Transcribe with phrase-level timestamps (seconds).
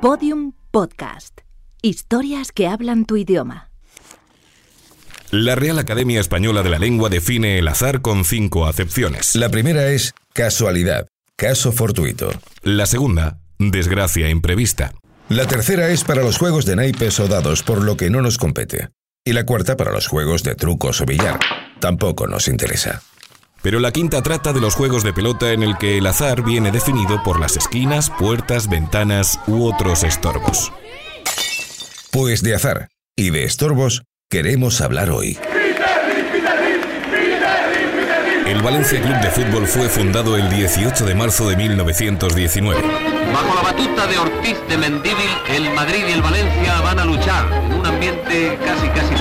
[0.00, 1.40] Podium Podcast.
[1.82, 3.72] Historias que hablan tu idioma.
[5.32, 9.34] La Real Academia Española de la Lengua define el azar con cinco acepciones.
[9.34, 12.30] La primera es casualidad, caso fortuito.
[12.62, 14.92] La segunda, desgracia imprevista.
[15.28, 18.38] La tercera es para los juegos de naipes o dados, por lo que no nos
[18.38, 18.90] compete.
[19.24, 21.40] Y la cuarta para los juegos de trucos o billar.
[21.80, 23.02] Tampoco nos interesa.
[23.62, 26.70] Pero la quinta trata de los juegos de pelota en el que el azar viene
[26.70, 30.72] definido por las esquinas, puertas, ventanas u otros estorbos.
[32.12, 35.38] Pues de azar y de estorbos queremos hablar hoy.
[38.46, 42.80] El Valencia Club de Fútbol fue fundado el 18 de marzo de 1919.
[43.32, 47.52] Bajo la batuta de Ortiz de Mendíbil, el Madrid y el Valencia van a luchar
[47.52, 49.14] en un ambiente casi casi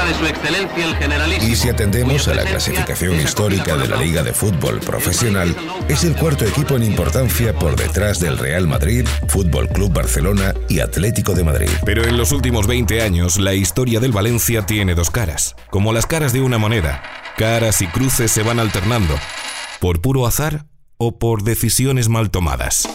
[0.00, 1.52] Copa de su Excelencia el Generalísimo.
[1.52, 5.54] Y si atendemos a la clasificación histórica de la Liga de Fútbol Profesional,
[5.88, 10.80] es el cuarto equipo en importancia por detrás del Real Madrid, Fútbol Club Barcelona y
[10.80, 11.70] Atlético de Madrid.
[11.84, 16.06] Pero en los últimos 20 años, la historia del Valencia tiene dos caras, como las
[16.06, 17.02] caras de una moneda.
[17.36, 19.14] Caras y cruces se van alternando,
[19.80, 22.88] por puro azar o por decisiones mal tomadas.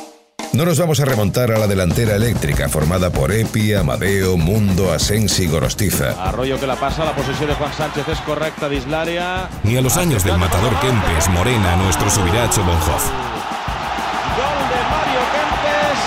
[0.56, 5.44] No nos vamos a remontar a la delantera eléctrica formada por Epi, Amadeo, Mundo, Asensi
[5.44, 6.11] y Gorostiza.
[6.11, 9.50] Arroyo que la pasa, la posesión de Juan Sánchez es correcta de Islaria.
[9.64, 13.09] Ni a los años del matador Kempes, Morena, nuestro subiracho Bonhoff.
[14.38, 16.00] Gol de Mario Kempes,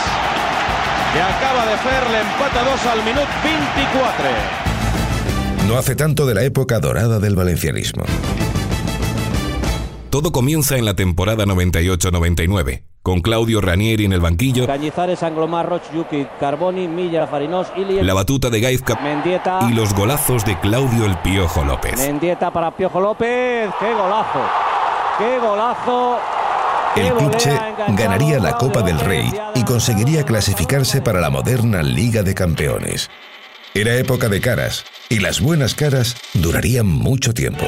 [1.13, 4.25] que acaba de hacer el empate a 2 al minuto 24.
[5.69, 8.07] No hace tanto de la época dorada del valencianismo.
[10.09, 15.81] Todo comienza en la temporada 98-99, con Claudio Ranieri en el banquillo, Cañizares, Anglomar, Roch,
[15.95, 21.07] Yuki, Carboni, Milla, Farinós, Ili, la batuta de Gaizka Mendieta, y los golazos de Claudio
[21.07, 21.97] el Piojo López.
[21.97, 23.71] Mendieta para Piojo López.
[23.81, 24.41] ¡Qué golazo!
[25.17, 26.19] ¡Qué golazo!
[26.95, 31.23] ¡Qué El Club volea Che enganchado ganaría la Copa del Rey y conseguiría clasificarse para
[31.23, 33.09] la moderna Liga de Campeones.
[33.73, 37.65] Era época de caras, y las buenas caras durarían mucho tiempo.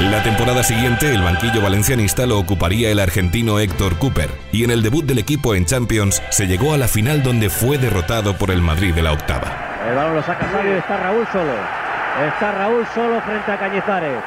[0.00, 4.82] La temporada siguiente, el banquillo valencianista lo ocuparía el argentino Héctor Cooper, y en el
[4.82, 8.62] debut del equipo en Champions se llegó a la final donde fue derrotado por el
[8.62, 9.52] Madrid de la octava.
[9.86, 11.52] El balón lo saca Sabio y está Raúl solo.
[12.26, 14.22] Está Raúl solo frente a Cañizares.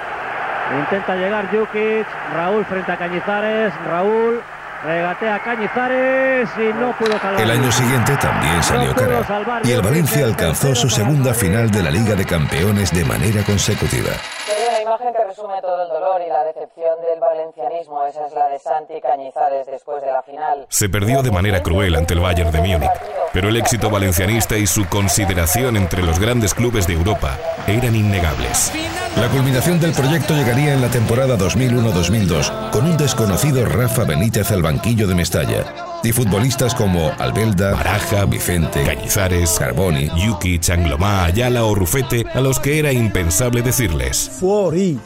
[0.79, 2.07] Intenta llegar Jukic.
[2.34, 3.73] Raúl frente a Cañizares.
[3.88, 4.41] Raúl
[4.85, 7.41] regatea Cañizares y no pudo salvar.
[7.41, 11.90] El año siguiente también salió cara, y el Valencia alcanzó su segunda final de la
[11.90, 14.11] Liga de Campeones de manera consecutiva.
[14.46, 18.04] Una imagen que resume todo el dolor y la decepción del valencianismo.
[18.06, 20.66] Esa es la de Santi Cañizares después de la final.
[20.70, 22.92] Se perdió de manera cruel ante el Bayern de Múnich,
[23.32, 27.38] pero el éxito valencianista y su consideración entre los grandes clubes de Europa
[27.68, 28.74] eran innegables.
[29.16, 34.62] La culminación del proyecto llegaría en la temporada 2001-2002 con un desconocido Rafa Benítez al
[34.62, 41.74] banquillo de Mestalla y futbolistas como Albelda, Baraja, Vicente, Cañizares, Carboni, Yuki, Changlomá, Ayala o
[41.74, 45.00] Rufete, a los que era impensable decirles fuori.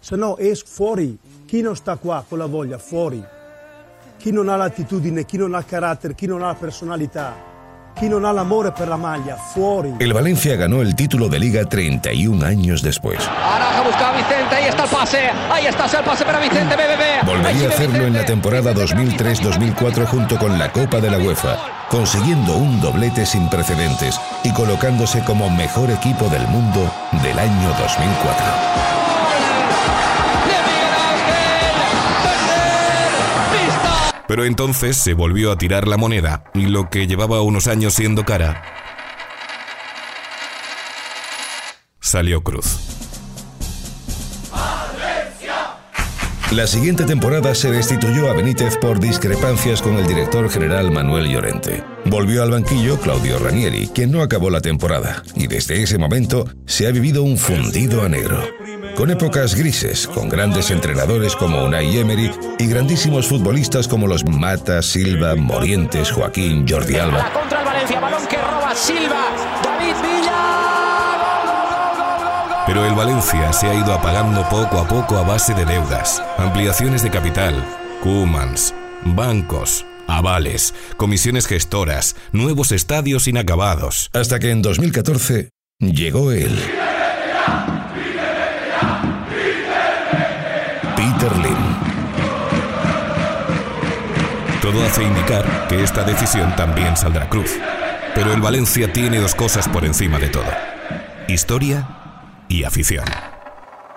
[0.00, 1.18] Se no è fuori.
[1.46, 3.24] Chi non sta qua con la voglia, fuori.
[4.18, 7.34] Chi non ha l'attitudine, chi non ha il carattere, chi non ha la personalità,
[7.94, 9.94] chi non ha l'amore per la maglia, fuori.
[9.98, 13.18] El Valencia ganó el título de liga 31 años después.
[13.86, 17.26] Araja busca a Vicente, ahí está el pase, ahí está el pase para Vicente, BBB.
[17.26, 22.56] Volvería a hacerlo en la temporada 2003-2004 junto con la Copa de la UEFA, consiguiendo
[22.56, 26.90] un doblete sin precedentes y colocándose como mejor equipo del mundo
[27.22, 28.46] del año 2004.
[34.28, 38.24] Pero entonces se volvió a tirar la moneda y lo que llevaba unos años siendo
[38.24, 38.62] cara
[42.00, 42.95] salió cruz.
[46.52, 51.82] La siguiente temporada se destituyó a Benítez por discrepancias con el director general Manuel Llorente.
[52.04, 56.86] Volvió al banquillo Claudio Ranieri, quien no acabó la temporada, y desde ese momento se
[56.86, 58.40] ha vivido un fundido a negro.
[58.94, 62.30] Con épocas grises, con grandes entrenadores como Unai Emery
[62.60, 67.28] y grandísimos futbolistas como los Mata, Silva, Morientes, Joaquín, Jordi Alba.
[67.32, 69.26] Contra el Valencia, balón que roba Silva,
[69.64, 70.95] David Villa.
[72.66, 77.00] Pero el Valencia se ha ido apagando poco a poco a base de deudas, ampliaciones
[77.04, 77.64] de capital,
[78.02, 78.74] Cumans,
[79.04, 84.10] bancos, avales, comisiones gestoras, nuevos estadios inacabados.
[84.12, 86.58] Hasta que en 2014 llegó él.
[90.96, 91.56] Peter Lim.
[94.60, 97.52] Todo hace indicar que esta decisión también saldrá cruz.
[98.16, 100.50] Pero el Valencia tiene dos cosas por encima de todo.
[101.28, 102.05] Historia
[102.48, 103.04] y afición.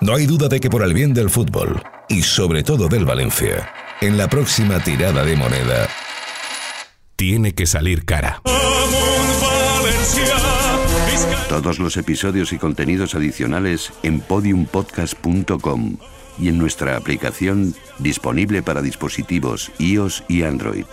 [0.01, 3.73] No hay duda de que por el bien del fútbol, y sobre todo del Valencia,
[4.01, 5.87] en la próxima tirada de moneda,
[7.15, 8.41] tiene que salir cara.
[11.49, 15.97] Todos los episodios y contenidos adicionales en podiumpodcast.com
[16.39, 20.85] y en nuestra aplicación disponible para dispositivos iOS y Android.